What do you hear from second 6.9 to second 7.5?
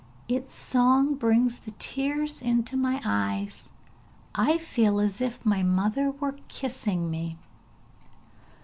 me!'